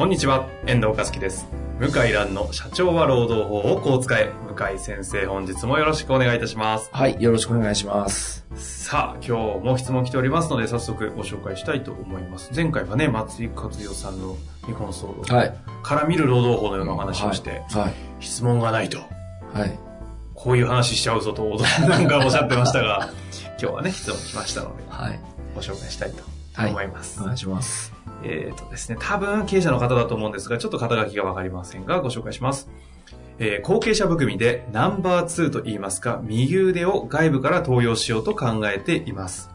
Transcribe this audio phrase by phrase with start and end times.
[0.00, 1.46] こんにちは、遠藤和樹です。
[1.78, 4.32] 向井蘭の社長は労働法をこう使え。
[4.48, 6.88] 向井先生、本日もよろしくお願いいたします。
[6.90, 8.46] はい、よろしくお願いします。
[8.54, 12.50] さあ、今日も質問来ておりますので、早速ご紹介したいと思います。
[12.56, 15.54] 前回はね、松井克代さんの日本総論はい。
[15.82, 18.24] から見る労働法のようなお話をして、はい。
[18.24, 19.00] 質問がないと、
[19.52, 19.78] はい。
[20.34, 21.44] こういう話しちゃうぞと、
[21.86, 23.10] なんかおっしゃってましたが、
[23.60, 25.20] 今日はね、質問来ましたので、はい。
[25.54, 26.29] ご紹介したいとはい。
[26.68, 27.20] 思います。
[27.22, 27.92] お願いします。
[28.22, 32.68] えっ、とですね、多分経営者の方だと思うんですが、ちょっと肩書きがわかりませんが、ご紹介します。
[33.38, 39.50] えー後継者含みでナンバー2と言いますか、右腕を外部から登用しようと考えています。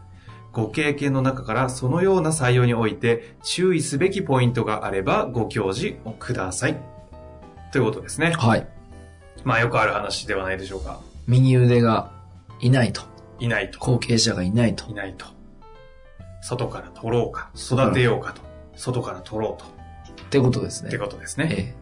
[0.55, 6.77] ご経験の中からそのような採用において注意すべきポイントがあればご教示をください。
[7.73, 8.31] ということですね。
[8.31, 8.67] はい。
[9.43, 11.01] まあよくある話ではないでしょうか。
[11.27, 12.09] 右腕が
[12.61, 13.01] いないと。
[13.39, 13.79] いないと。
[13.79, 14.93] 後継者がいないとい。
[14.93, 15.34] ないと。
[16.45, 18.41] 外から取ろうか、育てようかと。
[18.75, 19.65] 外から取ろうと。
[20.23, 20.89] ってことですね。
[20.89, 21.47] ってことですね。
[21.51, 21.75] ええ。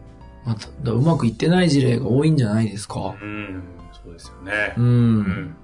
[0.46, 0.56] ま
[0.92, 3.14] うまくいってない事例が多いんじゃないですか。
[3.20, 4.80] うん、そうですよねう。。
[4.80, 5.56] うんん。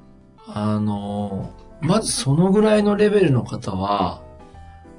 [0.46, 4.20] あのーまずそのぐらいのレベルの方は、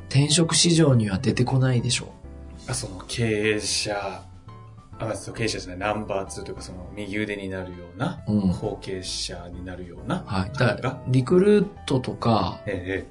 [0.09, 2.11] 転職市場には出てこないでしょ
[2.67, 4.23] あその経営者、
[4.97, 8.33] あ、そう経営者じゃない、ナンバー2というかその右腕になるような、う。
[8.33, 8.51] うん。
[8.51, 10.51] 後継者になるような、はい。
[10.57, 13.05] だから、リクルートとか、え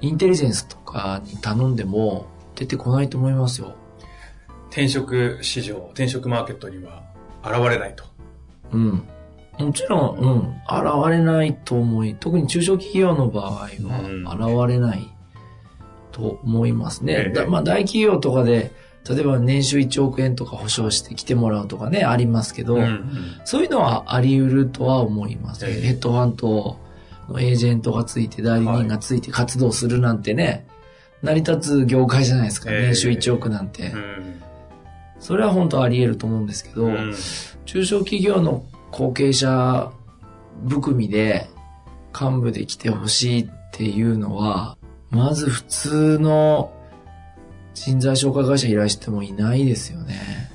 [0.00, 3.74] インテリジェンスとかに頼んでも出てこないと思いますよ。
[4.00, 7.02] え転職市場、転職マーケットには
[7.42, 8.04] 現れないと。
[8.72, 9.08] うん。
[9.58, 15.08] もちろん、うん、現れないと思い、特に中小企業の場合はうん現れない
[16.12, 17.12] と思いますね。
[17.14, 18.72] ええだまあ大企業とかで、
[19.08, 25.64] 例えば年収1億円とか保証して来てもらうとかね、ありますけど、うんそういうのはあり得るとは思います。
[25.66, 26.78] ええヘッドファント
[27.28, 30.66] のエージェントがついて、代理人がついて活動するなんてね、
[31.22, 32.70] 成り立つ業界じゃないですか。
[32.70, 33.88] ええ年収1億なんて。
[33.88, 34.42] うん
[35.18, 37.14] それは本当あり得ると思うんですけど、うん
[37.64, 39.90] 中小企業の後継者
[40.68, 41.48] 含みで
[42.18, 44.76] 幹部で来てほしいっていうのは、
[45.10, 46.72] まず普通の
[47.74, 50.50] 人材紹介会社いらしてもいないですよね。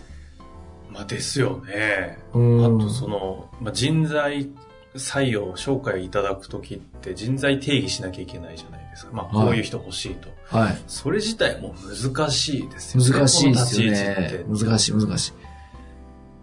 [0.91, 2.17] まあですよね。
[2.33, 2.65] うん。
[2.65, 4.49] あとその、まあ、人材
[4.95, 9.11] 採用、紹介いただくときって人材定義しなきゃいけないじゃないですか。
[9.13, 10.29] まあはいこういう人欲しいと。
[10.45, 10.77] はい。
[10.87, 13.09] それ自体も難しいですよね。
[13.09, 14.45] 難しいですよね。
[14.47, 15.33] 難しい難しい。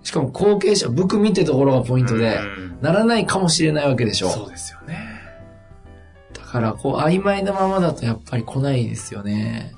[0.03, 4.31] しかも後継者、含みってところがポイントで、うんならないかもしれないわけでしょ。
[4.31, 5.21] そうですよね。
[6.33, 9.75] だから、こう、曖昧なままだとやっぱり来ないですよね。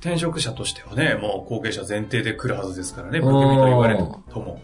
[0.00, 4.60] 転職者としてはね、もう後継者前提で来るはずですからね、含みと言われるとも。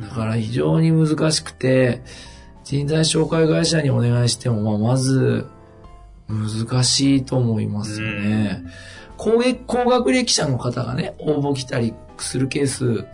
[0.00, 2.02] だから非常に難しくて、
[2.64, 5.46] 人材紹介会社にお願いしても、まあ、まず、
[6.28, 8.62] 難しいと思いますよね。
[9.16, 13.06] 高げ高学歴者の方がね、応募来たりするケース、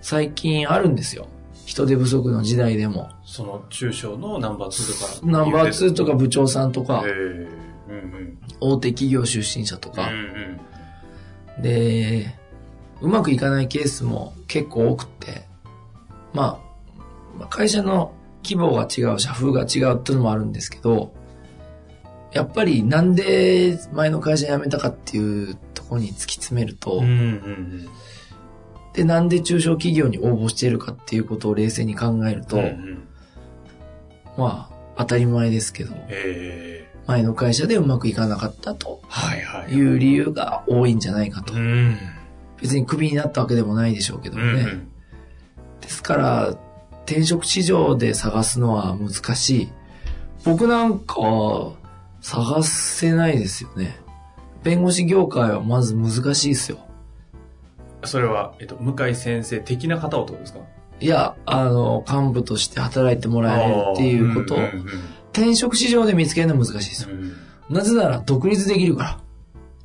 [0.00, 1.28] 最近あるんですよ。
[1.66, 3.10] 人手不足の時代でも。
[3.24, 5.26] その中小のナンバー2とか。
[5.26, 7.12] ナンバー2とか部長さんとかえ、え
[7.88, 8.38] うんうん。
[8.60, 10.16] 大手企業出身者とかうん、
[11.56, 11.62] うん。
[11.62, 12.34] で、
[13.00, 15.45] うまくいかないケースも結構多くて、
[16.36, 16.60] ま
[16.96, 16.98] あ、
[17.38, 18.12] まあ会社の
[18.44, 21.12] 規模が違う、社風が違うっていうのもあるんですけど、
[22.32, 27.88] やっぱりなんで前の会社辞めたかっていうところに突き詰めると、うんうん
[28.92, 32.64] で、なんで中小企業に応募しているかっていうことを冷静に考えると、うん。
[32.64, 33.02] うんうん
[34.38, 39.72] まあ、当たり前ですけど、ええ前の会社でうまくいかなかったとはいはい。
[39.72, 41.56] いう理由が多いんじゃないかとう。
[41.56, 41.96] ん。
[42.60, 44.62] 別にクビになったわけでもないでしょうけどうんね。
[44.62, 44.88] うん。
[45.80, 46.48] ですから、
[47.04, 49.72] 転職市場で探すのは難しい。
[50.44, 51.72] 僕なんかは
[52.20, 53.98] 探せないですよね。
[54.62, 56.78] 弁護士業界はまず難しいですよ。
[58.04, 60.60] それは、えっと、向井先生的な方をってことですか？
[61.00, 64.86] いや、あの、幹部として働いてもらえるっていうことをん、んうん
[65.32, 67.10] 転職市場で見つけるのは難しいですよ。
[67.10, 67.32] うん
[67.68, 69.18] なぜなら独立できるか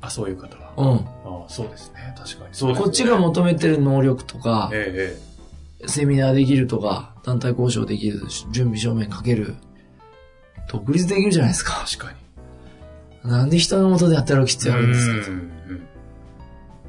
[0.00, 0.72] あ、そういう方は。
[0.76, 0.82] ら。
[0.84, 0.98] うん。
[1.24, 2.14] あそうですね。
[2.16, 2.54] 確かに。
[2.54, 5.31] そうですねこっちが求めてる能力とか、ええ
[5.86, 9.54] セミナーできるとか、団体交渉できる、準備証明書ける。
[10.68, 11.84] 独立できるじゃないですか。
[11.86, 12.12] 確か
[13.24, 13.30] に。
[13.30, 15.28] なんで人の元で働く必要あるんですか？
[15.28, 15.50] うん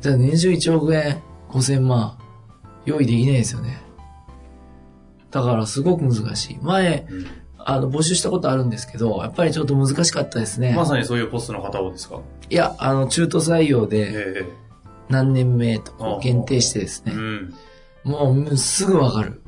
[0.01, 2.17] じゃあ年収1億円5000万
[2.85, 3.77] 用意できないですよね。
[5.31, 6.57] だからすごく難しい。
[6.61, 7.25] 前、うん
[7.65, 10.73] あの、募集したことあるんですけど、やっぱりちょっと難しかったですね。
[10.75, 12.19] まさにそういうポストの方をですか？
[12.49, 14.45] いや、あの、中途採用でえ
[15.07, 17.53] 何年目とこあう限定してですね、えうん。
[18.03, 19.41] もうすぐわかる。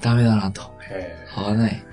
[0.00, 0.62] ダメだなと。
[0.90, 1.84] へ合わない。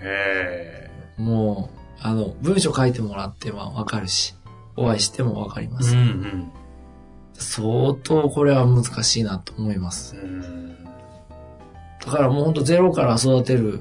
[1.17, 4.35] もう、あの、文章書いてもらってはわかるし、
[4.75, 5.83] お会いしてもわかりまえ。
[5.83, 5.95] す。
[5.95, 6.51] うん
[7.39, 10.15] 相当これは難しいなと思います。
[10.15, 10.23] うん。
[10.23, 10.83] うん。
[12.03, 13.79] だからもうほんとゼロから育てる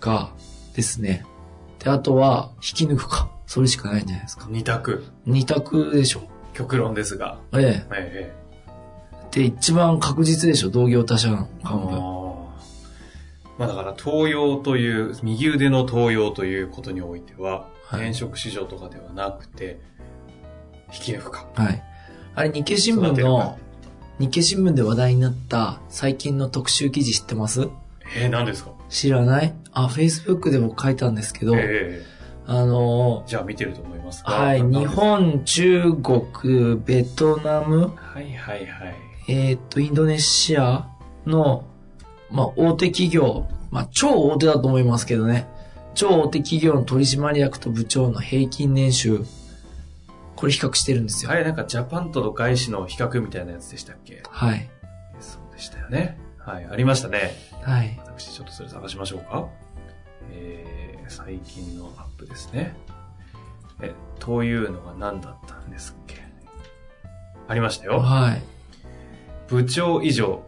[0.00, 0.32] か
[0.74, 1.24] ですね。
[1.78, 3.30] で、あとは引き抜くか。
[3.46, 4.46] それしかないんじゃないですか。
[4.50, 5.04] 二択。
[5.26, 6.22] 二択でしょ。
[6.52, 7.38] 極論ですが。
[7.52, 8.34] えええ。
[9.30, 10.70] で、一番確実でしょ。
[10.70, 11.62] 同業他社のえ。
[11.64, 11.96] あ幹部。
[11.96, 12.38] ー
[13.58, 19.80] まあだから、東洋という、右腕の東洋ということにおいては、はい転職市場とかではなくて、
[20.92, 21.46] 引き抜くか。
[21.54, 21.82] はい。
[22.34, 23.58] あれ、日経新聞の、
[24.18, 27.68] 日経新聞で話題になった最近の特集記事知ってます？
[28.16, 28.72] えー、何ですか？
[28.88, 29.54] 知らない？
[29.72, 32.18] あ、Facebook で僕書いたんですけど、ええ
[32.50, 34.86] あのじゃあ見てると思いますがはい、日。
[34.86, 38.94] 本、中国、ベトナム、はいはいはい。
[39.28, 40.88] えーっと、インドネシア
[41.26, 41.64] の、
[42.30, 45.46] まあ、大手企業、まあ、超大手だと思いますけどね。
[45.94, 49.24] 超大手企業の取締役と部長の平均年収、
[50.36, 51.30] これ比較してるんですよ。
[51.30, 54.22] あれなんかジャパンとの外資の比較みたいなやつでしたっけ？
[54.30, 54.70] はい。
[55.20, 56.18] そうでしたよね。
[56.38, 57.32] はい、ありましたね。
[57.62, 58.00] はい。
[58.06, 59.48] 私ちょっとそれ探しましょうか。
[60.30, 62.74] えー、最近のアップですね。
[63.82, 66.22] え、というのが何だったんですっけ？
[67.48, 67.98] ありましたよ。
[67.98, 68.42] はい。
[69.48, 70.42] 部長以上、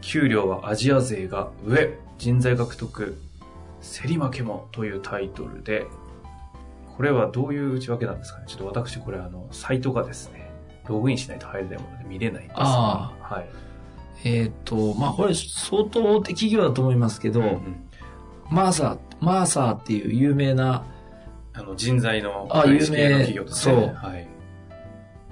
[0.00, 3.18] 給料はアジア勢が上、人材獲得、
[4.02, 5.86] 競り負けもというタイトルで、
[6.96, 8.44] これはどういう内訳なんですかね？
[8.48, 10.50] ちょっと私これあの、サイトがですね、
[10.88, 13.48] ログインしないと入れないもので見れないんですが、あはい。
[14.24, 17.84] えーっと、まあ、これ相当大手企業だと思いますけど、うん
[18.50, 20.84] マーサー、マーサーっていう有名な
[21.52, 23.74] あの、人材の有名企業ですね。
[23.74, 24.26] そうはい。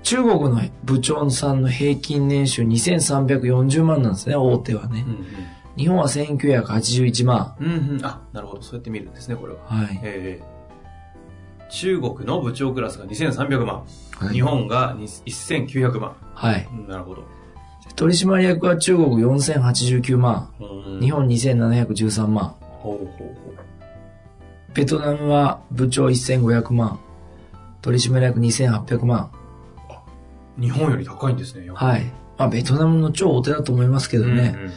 [0.06, 5.10] 中国の部長さんの平均年収2340万なんですね、大手はねう。
[5.10, 5.26] ん
[5.76, 7.56] 日本は1981万。
[7.60, 7.66] うん。
[7.66, 8.06] うんうん。
[8.06, 8.62] あ、なるほど。
[8.62, 9.58] そうやって見るんですね、これは。
[9.66, 10.00] はい。
[10.04, 10.56] ええ
[11.68, 13.84] 中国の部長クラスが2300万。
[14.14, 16.14] はい日本がに1900万。
[16.34, 16.68] はい。
[16.72, 17.24] うんなるほど。
[17.96, 20.50] 取締役は中国4089万。
[20.60, 22.54] うん日本2713万。
[22.60, 23.54] ほうほうほう。
[24.72, 27.00] ベトナムは部長1500万。
[27.82, 29.32] 取締役2800万。
[30.58, 31.68] 日本より高いんですね。
[31.72, 32.04] はい。
[32.38, 34.54] まあ、ベトナムの超大手だと思いますけどね。
[34.56, 34.72] うんうん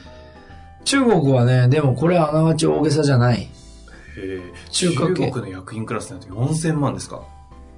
[0.86, 3.50] 中国はね、でもこれはあながち大げさじゃない。
[4.72, 7.22] 中華系中国の役員クラスになると4000万ですか？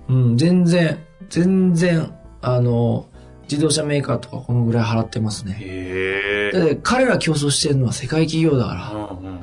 [0.08, 3.08] うん、全然、全然、あの、
[3.50, 5.58] 自動車メーカーとかこのぐらい払ってますね。
[5.60, 8.92] へえだって彼ら競争してるのは世界企業だから。
[8.92, 9.40] うんうん。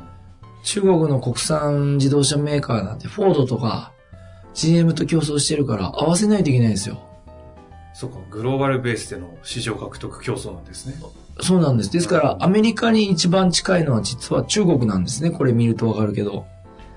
[0.63, 3.93] 中国の国産自動車メーカーなんてフォードとか
[4.55, 7.03] GM と競争してるから合わせないといけないんですよ。
[7.99, 10.95] そうか、グローバルベースでの市場獲得競争なんですね。
[11.41, 11.91] そうなんです。
[11.91, 15.33] ですからアメリカに一番近いのは実は中国なんですね。
[15.33, 16.47] これ見るとわかるけど。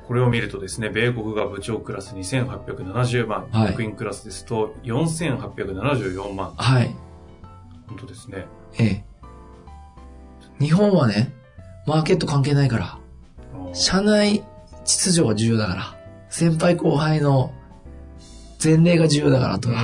[0.08, 6.54] これを見るとですね、米国が部長クラス2870万、はい役員クラスですと4874万。
[6.56, 6.96] はい。
[7.88, 8.46] 本当ですね。
[8.78, 9.04] ええ。
[10.60, 11.34] 日本はね、
[11.88, 13.00] マーケット関係ないから。
[13.74, 14.44] 社内
[14.86, 15.96] 秩序が重要だから。
[16.30, 17.52] 先輩後輩の
[18.64, 19.84] 前例が重要だからとうか。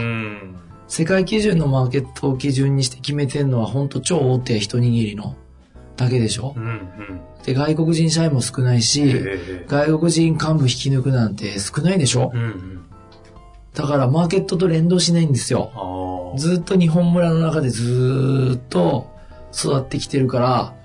[0.87, 0.89] ん。
[0.89, 5.35] 世界基準のマーケットを基準にして決めてんのは本当超大手一握りの
[5.95, 6.53] だけでしょ？
[6.55, 7.21] うん、うん。
[7.43, 12.31] で、外国人社員も少ないし、ええ外国人幹部引き抜くなんて少ないでしょ？
[12.33, 12.85] うん、うん。
[13.73, 16.33] だからマーケットと連動しないんですよ。
[16.37, 19.09] ずっと日本村の中でずーっと
[19.53, 20.75] 育ってきてるから、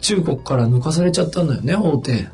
[0.00, 2.28] 中国から抜かされちゃったんだよね、大手。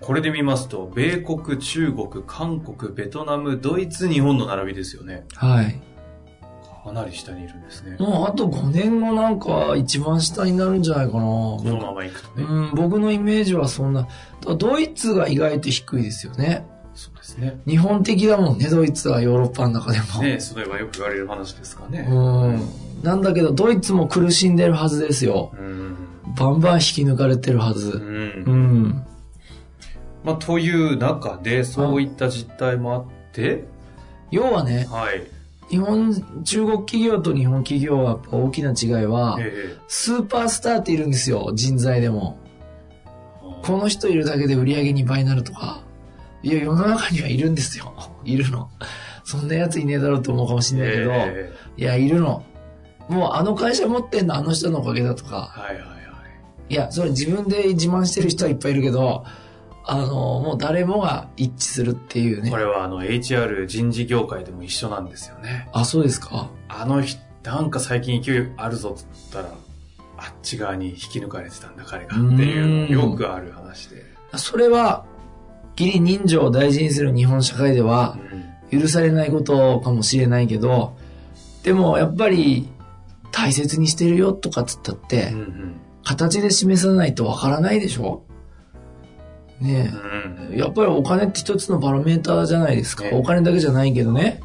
[0.00, 5.24] これで見ますと、米国、中国、韓国、ベトナム、ドイツ、日本の並びですよね。
[5.34, 5.80] はい。
[6.82, 7.96] かなり下にいるんですね。
[7.98, 11.20] もうあと5年後なんか一番下になるんじゃないかな。
[11.20, 12.42] このままいくとね。
[12.42, 14.08] うん、僕のイメージはそんな。
[14.58, 16.66] ドイツが意外と低いですよね。
[16.94, 17.60] そうですね。
[17.66, 20.22] 日本的だもんね、ドイツはヨーロッパの中でも。
[20.22, 22.06] ねそれはよく言われる話ですかね。
[22.10, 22.68] うん。
[23.02, 25.52] なんだけど、ドイツも苦しんでるはずですよ。
[25.56, 25.96] うん。
[26.36, 27.74] バンバン引き抜かれてるはう。
[27.78, 27.90] ず。
[27.90, 29.06] うんん。
[30.24, 33.64] まあ、という中で、そういった実態もあって、
[34.32, 35.22] 要はね、はい。
[35.72, 42.36] 日本、中国企業と日本企業は大きな違いは、えスーパースターっているんですよ、人材でも。
[43.42, 45.82] えこの人いるだけで売り上げ2倍になるとか。
[46.42, 47.94] いや、世の中にはいるんですよ。
[48.22, 48.68] いるの。
[49.24, 52.44] そんなやついねえだろうと思うかもしれないけど、えいや、いるの。
[53.08, 55.86] もうあの会社持ってんのあの人のおかげだとか、ーはいはいは
[56.68, 56.74] い。
[56.74, 59.24] いや、それ自分で自慢してる人はいっぱいいるけど、
[59.84, 60.06] あの、
[60.40, 62.56] もう誰もが一致するっていうねこ。
[62.56, 65.68] れはあの HR 人事業界でも一緒なんですよね。
[65.72, 66.50] あ、そうですか。
[66.68, 69.48] あの人、なんか最近勢いあるぞっつったら、
[70.18, 74.04] あっち側に引き抜かれてたんだ彼がっていう、うんよくある話で。
[74.36, 75.04] それは、
[75.78, 78.16] 義理人情を大事にする日本社会では
[78.72, 80.96] うん許されないことかもしれないけど、
[81.64, 82.68] でもやっぱり
[83.30, 88.24] 大切にしてるよとかっつったって、うんうん形で示さないとわからないでしょ？
[89.62, 90.58] ねうんえ。
[90.58, 93.04] やっぱりお金って一つのバロメーターじゃないですか。
[93.04, 94.40] ねお金だけじゃないけどね。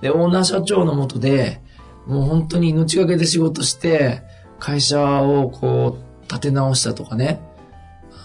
[0.00, 1.60] で、オーナー社長のもとで、
[2.06, 4.22] もう本当に命がけで仕事して、
[4.58, 7.40] 会社をこう、立て直したとかね。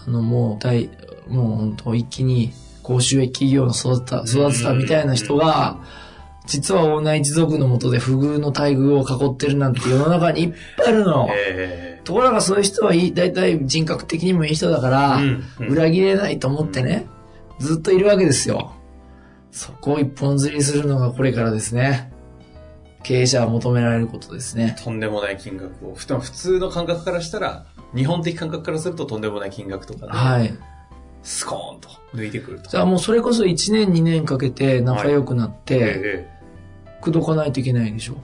[0.08, 0.90] あの、もう大、
[1.28, 5.80] もう本当一気に高収益企業の育てた、育てたみたいな人が、
[6.46, 11.28] 実はオーナー一族のもとで不遇の待遇を囲ってるなんて世の中にいっぱいあるの。
[11.32, 15.20] えところがそういう人はいい、大体人格的にもいい人だから、
[15.60, 17.08] 裏切れないと思ってね、
[17.60, 18.74] ずっといるわけですよ。
[19.52, 22.14] そこを一本釣りするのがこれからですね。
[23.04, 24.84] 経営者は求められることですねー。
[24.84, 25.96] とんでもない金額を。
[25.96, 30.54] ふ普通の感覚からしたら、日本的感覚からするととんでもない金額とかね、はい。
[31.24, 32.70] スコーンと抜いてくると。
[32.70, 36.30] じゃあもうそれこそ1年2年かけて仲良くなって、え
[37.02, 38.14] 口説かないといけないでしょ。
[38.14, 38.20] うん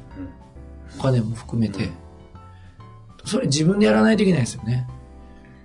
[0.99, 1.85] お金も含めて。
[1.85, 1.91] うん
[3.25, 4.87] それ自分でやらないといけないですよね。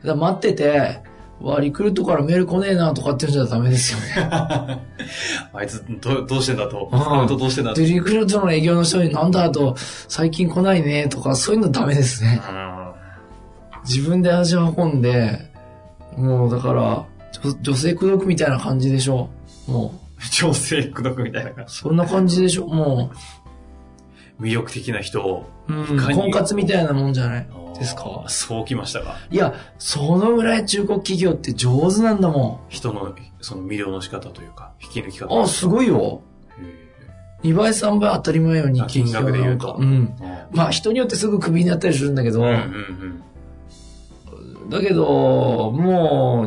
[0.04, 1.00] だ待ってて、
[1.40, 4.30] わ、リクルートからメール来ねえなとかって言うんじゃダメですよね。
[5.52, 6.88] あいつどどうしてんだと。
[6.90, 7.80] うんどうしてんだと。
[7.80, 9.74] で、リクルートの営業の人になんだと、
[10.08, 12.40] 最近来ないねとか、そういうのダメですね。
[12.48, 12.76] うん
[13.86, 15.48] 自分で足を運んで、
[16.16, 17.04] もうだから、
[17.42, 19.28] 女女性口説くみたいな感じでしょ。
[19.68, 19.94] も
[20.32, 22.66] 調整口説くみたいな感う、そんな感じでしょ。
[22.66, 23.45] もじ。
[24.40, 25.44] 魅力的な人を。
[25.68, 27.48] う、うん、婚活みたいなもんじゃない？
[27.78, 28.24] ですか？
[28.28, 29.16] そうきましたか？
[29.30, 35.34] いや、そのぐらい中国企業って上手なんだも人の、その魅了の仕方というか、引き抜き方。
[35.36, 35.42] ん。
[35.42, 36.22] あ、すごいよ。
[37.42, 40.16] へ2倍3倍当たり前よ、日あ金額で言うとうん。
[40.18, 42.54] ーまあ人によってすぐクビになったりするんだけど、うんうん
[44.62, 44.70] うん。
[44.70, 46.46] だけど、も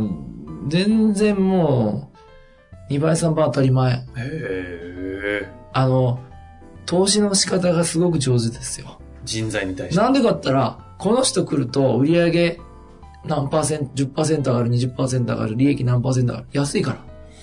[0.66, 2.12] う、全然も
[2.90, 3.94] う、2倍3倍当たり前。
[3.94, 5.52] へえ。
[5.74, 6.20] あの、
[6.90, 9.00] 投資の仕方がすごく上手ですよ。
[9.24, 10.02] 人材に対して。
[10.02, 12.60] なんでかったら、この人来ると売上
[13.26, 16.48] 何パーセント、10%上がる、20%上がる、利益何パーセント上がる。
[16.52, 16.98] 安いから。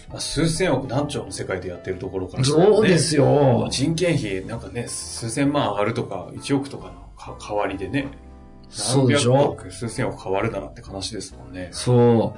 [0.09, 3.69] まあ数千億何兆の世界でやってるところからねそうですよ。
[3.71, 8.09] 人件費なんかね、数千万上がるとか、1億とかのか代わりでね。
[8.69, 9.57] そうでしょ？
[9.71, 11.69] 数千億変わるならって話ですもんね。
[11.71, 12.35] そ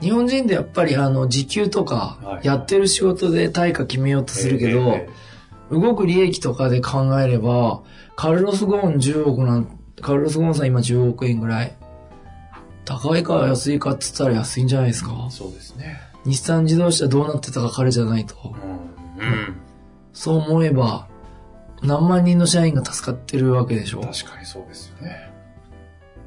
[0.00, 0.02] う。
[0.02, 5.08] 日本人でやっぱりあの、時給とかは、いやってる仕事で対価決めようとするけど、え
[5.70, 7.82] 動く利益とかで考えれば、
[8.16, 11.76] カルロス・ゴーン10億なん、カルロス・ゴーンさん今10億円ぐらい。
[12.84, 15.30] 高いか安いかって言ったら安いんじゃないですかえ。
[15.30, 16.00] そうですね。
[16.24, 18.34] 日産自動車どうなってたか彼じゃないと。
[19.18, 19.26] うん。
[19.26, 19.56] うん。
[20.12, 21.06] そう思えば、
[21.82, 24.00] 何万人の社員が助かってるわけでしょ。
[24.00, 25.30] 確かにそうですよね。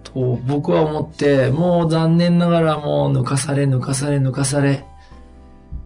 [0.04, 4.86] と僕は思って、もう残念ながらもう抜かされ抜かされ抜かされ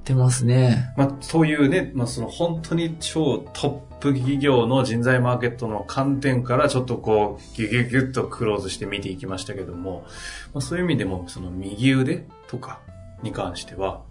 [0.08, 0.94] てますね。
[0.96, 10.06] まあ、そういうね、まあ、その本当に超トップ企業の人材マーケットの観点からちょっとこう、ギュギュギュッとクローズして見ていきましたけども、
[10.54, 12.80] まあ、そういう意味でも、その右腕とか
[13.22, 14.02] に関しては、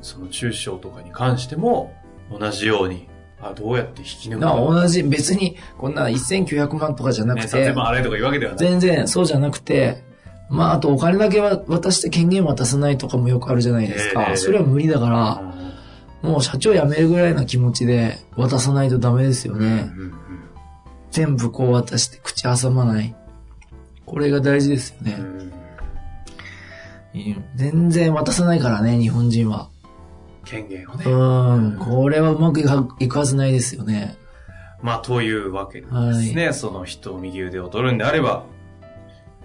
[0.00, 1.92] その中小とかに関しても、
[2.30, 3.08] 同じように、
[3.40, 4.56] あどうやって引き抜くなか。
[4.56, 8.58] 同じ、別にこんな1900万とかじゃなね、くて、3000万あれとかいうわけではない。
[8.58, 10.04] 全然そうじゃなくて、
[10.48, 14.26] まああとお金だけは渡して権限渡さないとかもよくあるじゃないですか。
[14.28, 15.54] ええそれは無理だから、
[16.22, 19.66] もう社長辞めるぐらいな気持ちで渡さないとダメですようんね。
[19.66, 20.14] うんうん
[21.10, 23.14] 全部こう渡して口挟まない。
[24.04, 25.16] これが大事ですよね。
[25.18, 25.52] うん
[27.54, 29.68] 全然渡さないからね、日本人は。
[30.44, 31.04] 権限をね。
[31.06, 34.16] うん、これはうまくいくはずないですよね。
[34.82, 38.44] まあ、というわけでですね、その人を右腕を取るんであれば、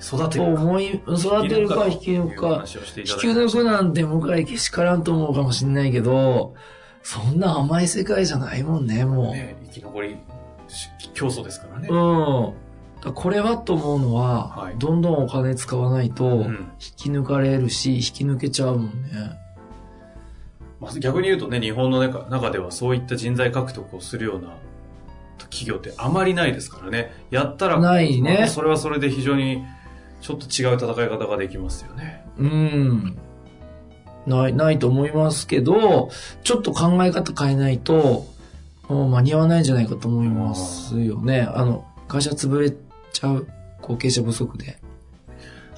[0.01, 0.63] 育てとるか。
[0.63, 2.65] 思い、育てるか引き抜くか。
[2.65, 6.55] 引き抜くなんて向井けしからんと思うかもしれないけど、
[7.03, 9.33] そんな甘い世界じゃないもんね、もう。
[9.33, 10.15] ね、生き残り
[10.67, 11.87] し競争ですからね。
[11.89, 13.13] うん。
[13.13, 19.39] これはと思うのは、はいどんどんお金使わないと、うん引き抜かれるし、引き抜けちゃうもんね。
[20.79, 24.55] まあ、逆に言うとね、日本の中中ではそういった人材獲得をするような
[25.49, 27.11] 企業ってあまりないですからね。
[27.31, 29.63] やったら、ないねまあそれはそれで非常に
[30.21, 32.25] ちょっと違う戦い方ができますよね。
[32.37, 33.17] うん。
[34.25, 36.09] ない、ないと思いますけど、
[36.43, 38.27] ちょっと考え方変えないと、
[38.87, 41.41] もう間に合わないんじゃないかと思いますよね。
[41.41, 43.47] あの、会社潰れちゃう
[43.81, 44.79] 後継者不足で。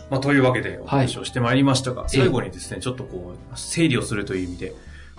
[0.09, 4.73] まあ、というわけでお話をしてまいりましたが、最後にですね、ちょっとこう、整理をするという意味で、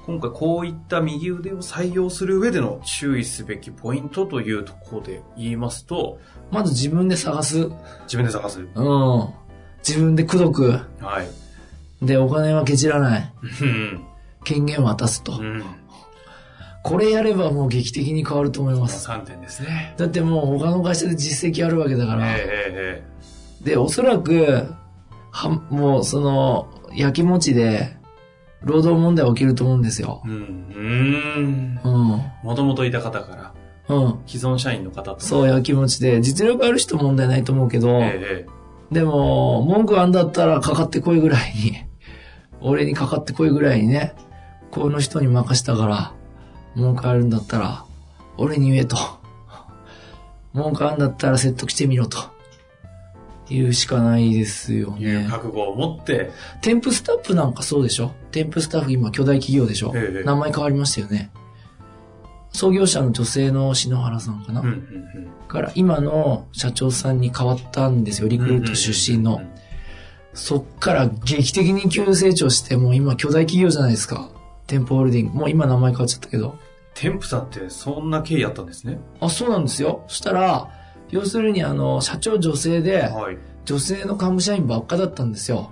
[0.07, 6.19] 今回こういった右腕を採用する上での注意すべきポイントというところで言いますと、
[6.51, 7.69] まず自分で探す。
[8.05, 8.61] 自分で探す。
[8.61, 9.29] うん。
[9.87, 10.71] 自分で口説く。
[11.01, 12.05] はい。
[12.05, 13.33] で、お金はケチらない。
[13.63, 14.05] うん。
[14.45, 15.39] 権限を渡すと。
[15.39, 15.63] うん。
[16.83, 19.09] これやればもう劇的に変わると思います。
[19.09, 19.95] 3点ですね。
[19.97, 22.27] だってもう他の会社で実績あるわけだから。
[22.29, 23.13] ええ
[23.65, 24.67] で、おそらく、
[25.31, 27.97] は、もうその、焼きもちで、
[28.65, 31.79] 労働問題起きると思うんですようん。
[31.85, 32.33] うん。
[32.43, 33.55] もともといた方か
[33.89, 34.23] ら、うん。
[34.27, 35.21] 既存社員の方と。
[35.21, 41.77] そう、焼きもちで、実力ある人問題ないと思うけど、ええでも、文句あんだったらかかってこいぐらいに、
[42.61, 44.15] 俺にかかってこいぐらいにね、
[44.71, 46.13] この人に任したから、
[46.75, 47.85] 文句あるんだったら、
[48.37, 48.97] 俺に言えと。
[50.53, 52.19] 文句あんだったら説得してみろと。
[53.53, 55.29] 言うしかないですよええいうね。
[55.31, 56.31] 覚悟を持って、
[56.61, 58.13] 添付スタッフなんかそうでしょ？
[58.31, 61.31] 添付スタッフ今巨大企業でしょ、ええ名前変わりましたよね。
[62.51, 65.49] 創業者の女性の篠原さんかな、うんうんうん。
[65.49, 68.29] から今の社長さんに変わったんですよ。
[68.29, 69.41] リクルート出身の。
[70.35, 74.31] そっから劇的に急成長して、もう今巨大企業じゃないですか。
[74.67, 75.39] 店舗ホールディング。
[75.39, 76.59] もう今名前変わっちゃったけど。
[76.95, 78.99] 添付さんってそんな経緯あったんですね。
[79.21, 80.05] あ、そうなんですよ。
[80.09, 80.71] そしたら、
[81.13, 83.39] 要するにあの、社長女性で、はい。
[83.65, 85.71] 女性の幹部社員ばっかだったんですよ。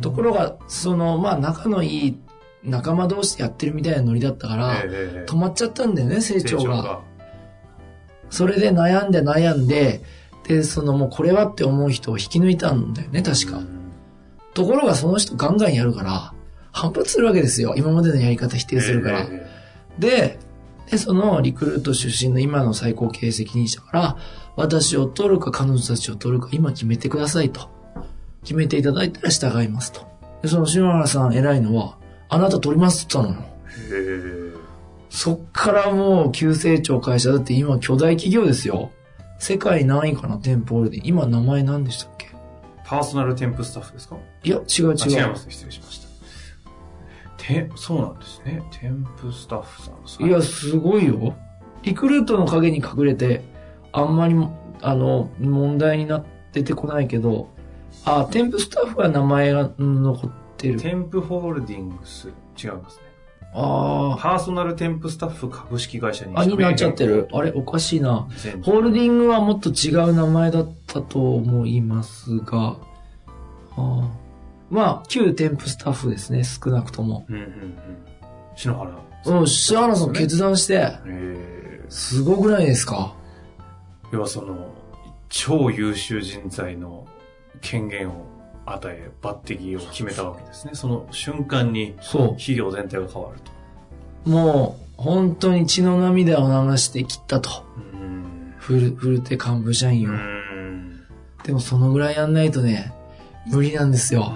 [0.00, 2.18] ところが、その、まあ仲のいい
[2.64, 4.82] 仲間同士でやってるみたいなノリだったから、
[5.26, 7.02] 止まっちゃったんだよね、成長が。
[8.30, 10.02] それで悩んで悩んで、
[10.48, 13.60] で、そのもうこれはって思う人を引き抜いたんだよね、確か。
[14.54, 16.34] ところがその人ガンガンやるから、
[16.72, 17.74] 反発するわけですよ。
[17.76, 19.20] 今までのやり方否定するから。
[19.20, 19.60] ええ
[19.98, 20.38] で、
[20.90, 24.16] で、そのリクルート出身の今の最高経営責任者から、
[24.56, 27.68] 私を取るか彼女たちを取るか今決めてくださいと。
[28.42, 30.06] 決めていただいたら従いますと。
[30.42, 31.96] で、その篠原さん偉いのは、
[32.28, 33.46] あなた取りますって言ったのよ。
[33.92, 34.60] ええ
[35.10, 38.92] そっからもう急成長会社だって今巨大企業ですよ。
[39.40, 40.36] 世界何位かな？
[40.36, 41.08] 店舗ホールディング。
[41.08, 42.28] 今名前何でしたっけ？
[42.84, 44.16] パーソナル添付スタッフですか？
[44.44, 44.96] いや、違う違う。
[45.00, 45.46] あ違います。
[45.48, 46.09] 失礼しました。
[47.46, 48.62] て、そうなんですね。
[48.70, 50.26] 添付スタッフさん。
[50.26, 51.34] いや、すごいよ。
[51.82, 53.42] リクルートの陰に隠れて、
[53.92, 57.48] あんまりも、あの、問題になっててこないけど、
[58.04, 60.78] あ、添付スタッフは名前がうん残ってる。
[60.78, 62.28] 添付ホールディングス。
[62.62, 63.10] 違いますね。
[63.52, 67.28] あパーソナル添付スタッフ株式会社にあ、あ、になっちゃってる。
[67.32, 68.28] あれ、おかしいな。
[68.36, 72.76] 全ホールディングはもっと違う名前だったと思いますが、
[73.76, 74.08] あ
[74.70, 77.26] まあ、旧添付スタッフですね、少なくとも。
[77.28, 77.76] うんうんうん。
[78.54, 78.90] 篠原。
[79.26, 83.14] うん、シアラさん決断して、えすごくないですか？
[84.10, 84.72] ー、要はその、
[85.28, 87.06] 超優秀人材の
[87.60, 88.26] 権限を
[88.64, 90.72] 与え、抜擢を決めたわけですね。
[90.74, 92.28] その瞬間にそう。
[92.36, 93.40] 企業全体が変わる
[94.24, 94.30] と。
[94.30, 97.50] もう、本当に血の涙を流して切ったと。
[97.76, 98.54] うん。
[98.56, 100.14] フル、フルテ幹部社員うを。
[100.14, 101.00] ん。
[101.42, 102.92] でもそのぐらいやんないとね、
[103.46, 104.32] 無理なんですよ。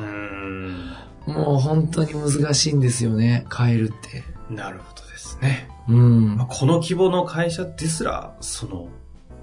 [1.26, 4.24] うんもう本当に難しいんですよね、変えるって。
[4.50, 5.68] なるほどですね。
[5.88, 6.46] うんまあ、。
[6.46, 8.88] この規模の会社ですら、その、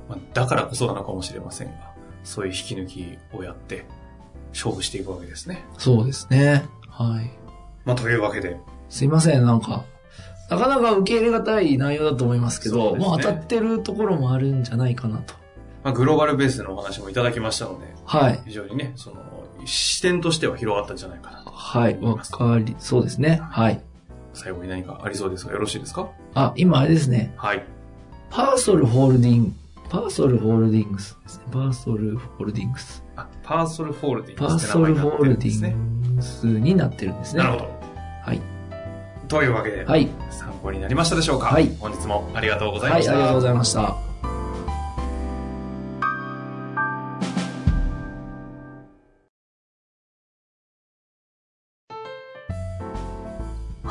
[0.08, 1.92] まあ、だからこそなのかもしれませんが、
[2.24, 3.86] そういう引き抜きをやって、
[4.54, 5.64] 勝負していくわけですね。
[5.78, 6.66] そうですね。
[6.88, 7.32] はい。
[7.86, 8.58] まあ、というわけで、
[8.90, 9.86] すいません、なんか、
[10.50, 15.34] なかなか受け入れがたい内容だと思いますけど、そうですねもう当たってるところもあるんじゃないかなと。
[15.84, 18.40] まあ、グローバルベースでのお話もいただきましたので、はい。
[18.46, 19.18] 非常にね、その、
[19.66, 21.52] 視点としては広がったんじゃないかなと。
[21.52, 23.42] はい、わかり、そうですね。
[23.44, 23.82] はい。
[24.34, 26.08] 最後に何かありそうですが、よろしいですか？
[26.36, 27.34] あ、今あれですね。
[27.36, 27.64] はい。
[28.30, 29.52] パーソルホールディング、
[29.90, 31.44] パーソルホールディングスですね。
[31.52, 33.04] パーソルホールディングス。
[33.18, 34.60] あ、パーソルホールディング
[35.52, 35.70] スね。
[35.70, 37.44] ングスになってるんですね。
[37.44, 37.66] なるほど。
[38.24, 38.42] はい。
[39.28, 40.10] というわけで、はい。
[40.30, 41.48] 参考になりましたでしょうか？
[41.48, 43.12] はい本日もありがとうございはい、ました。
[43.12, 44.11] ありがとうございました。